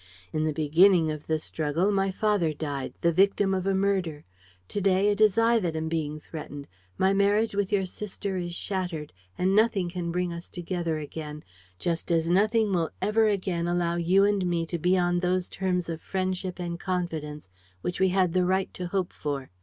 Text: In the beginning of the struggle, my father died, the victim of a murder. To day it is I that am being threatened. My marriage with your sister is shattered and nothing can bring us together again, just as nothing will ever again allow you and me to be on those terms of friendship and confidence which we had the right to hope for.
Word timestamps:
In 0.33 0.45
the 0.45 0.51
beginning 0.51 1.11
of 1.11 1.27
the 1.27 1.37
struggle, 1.37 1.91
my 1.91 2.09
father 2.09 2.53
died, 2.55 2.95
the 3.01 3.11
victim 3.11 3.53
of 3.53 3.67
a 3.67 3.75
murder. 3.75 4.25
To 4.69 4.81
day 4.81 5.09
it 5.09 5.21
is 5.21 5.37
I 5.37 5.59
that 5.59 5.75
am 5.75 5.89
being 5.89 6.19
threatened. 6.19 6.67
My 6.97 7.13
marriage 7.13 7.53
with 7.53 7.71
your 7.71 7.85
sister 7.85 8.35
is 8.37 8.55
shattered 8.55 9.13
and 9.37 9.55
nothing 9.55 9.89
can 9.89 10.11
bring 10.11 10.33
us 10.33 10.49
together 10.49 10.97
again, 10.97 11.43
just 11.77 12.11
as 12.11 12.27
nothing 12.27 12.73
will 12.73 12.89
ever 12.99 13.27
again 13.27 13.67
allow 13.67 13.95
you 13.97 14.23
and 14.25 14.43
me 14.47 14.65
to 14.65 14.79
be 14.79 14.97
on 14.97 15.19
those 15.19 15.47
terms 15.47 15.87
of 15.87 16.01
friendship 16.01 16.57
and 16.57 16.79
confidence 16.79 17.47
which 17.81 17.99
we 17.99 18.09
had 18.09 18.33
the 18.33 18.43
right 18.43 18.73
to 18.73 18.87
hope 18.87 19.13
for. 19.13 19.51